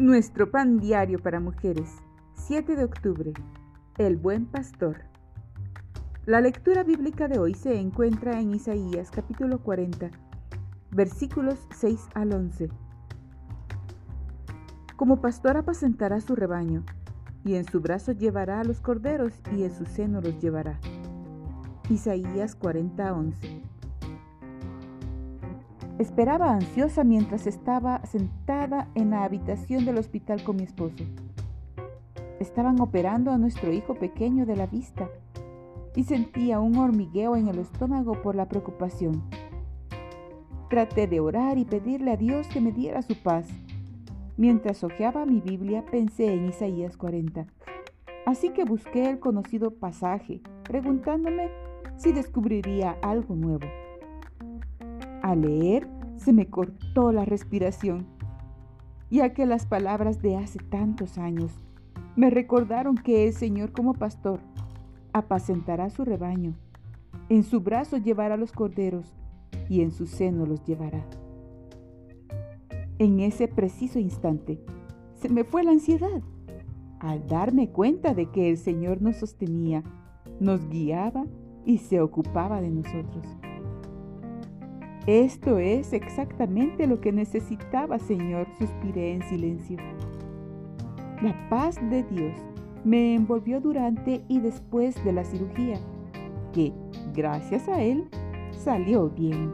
[0.00, 1.88] Nuestro pan diario para mujeres,
[2.34, 3.32] 7 de octubre.
[3.96, 5.02] El buen pastor.
[6.26, 10.10] La lectura bíblica de hoy se encuentra en Isaías capítulo 40,
[10.90, 12.70] versículos 6 al 11.
[14.96, 16.82] Como pastor apacentará su rebaño,
[17.44, 20.80] y en su brazo llevará a los corderos, y en su seno los llevará.
[21.88, 23.62] Isaías 40, 11.
[25.98, 31.04] Esperaba ansiosa mientras estaba sentada en la habitación del hospital con mi esposo.
[32.40, 35.08] Estaban operando a nuestro hijo pequeño de la vista
[35.94, 39.22] y sentía un hormigueo en el estómago por la preocupación.
[40.68, 43.46] Traté de orar y pedirle a Dios que me diera su paz.
[44.36, 47.46] Mientras hojeaba mi Biblia pensé en Isaías 40.
[48.26, 51.50] Así que busqué el conocido pasaje, preguntándome
[51.96, 53.68] si descubriría algo nuevo.
[55.24, 58.06] Al leer se me cortó la respiración,
[59.10, 61.50] ya que las palabras de hace tantos años
[62.14, 64.40] me recordaron que el Señor como pastor
[65.14, 66.52] apacentará su rebaño,
[67.30, 69.16] en su brazo llevará los corderos
[69.70, 71.02] y en su seno los llevará.
[72.98, 74.62] En ese preciso instante
[75.14, 76.20] se me fue la ansiedad
[77.00, 79.82] al darme cuenta de que el Señor nos sostenía,
[80.38, 81.24] nos guiaba
[81.64, 83.38] y se ocupaba de nosotros.
[85.06, 89.76] Esto es exactamente lo que necesitaba, Señor, suspiré en silencio.
[91.22, 92.34] La paz de Dios
[92.84, 95.78] me envolvió durante y después de la cirugía,
[96.54, 96.72] que,
[97.12, 98.08] gracias a Él,
[98.52, 99.52] salió bien.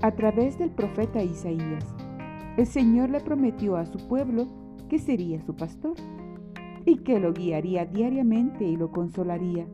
[0.00, 1.84] A través del profeta Isaías,
[2.56, 4.46] el Señor le prometió a su pueblo
[4.88, 5.96] que sería su pastor
[6.84, 9.66] y que lo guiaría diariamente y lo consolaría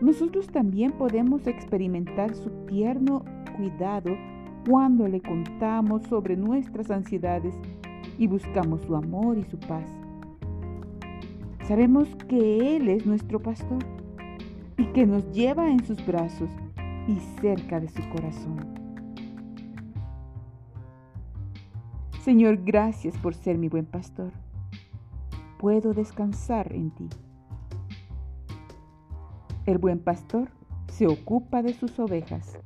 [0.00, 3.24] nosotros también podemos experimentar su tierno
[3.56, 4.16] cuidado
[4.68, 7.54] cuando le contamos sobre nuestras ansiedades
[8.18, 9.88] y buscamos su amor y su paz.
[11.66, 13.78] Sabemos que Él es nuestro pastor
[14.76, 16.50] y que nos lleva en sus brazos
[17.06, 18.80] y cerca de su corazón.
[22.22, 24.32] Señor, gracias por ser mi buen pastor.
[25.58, 27.08] Puedo descansar en ti.
[29.66, 30.48] El buen pastor
[30.88, 32.58] se ocupa de sus ovejas.